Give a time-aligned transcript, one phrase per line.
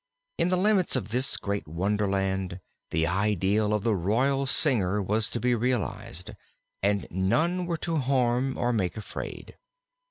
[0.39, 2.59] In the limits of this great Wonderland
[2.89, 6.31] the ideal of the Royal Singer was to be realized,
[6.81, 9.57] and none were to harm or make afraid.